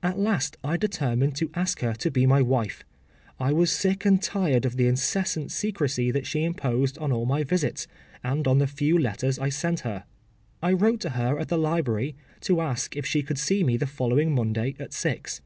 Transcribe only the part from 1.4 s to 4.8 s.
ask her to be my wife: I was sick and tired of